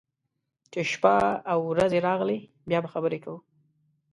چې 0.71 0.79
شپه 0.91 1.15
او 1.53 1.59
رځې 1.77 1.99
راغلې، 2.07 2.37
بیا 2.69 2.79
به 2.83 2.89
خبرې 2.93 3.19
کوو. 3.23 3.39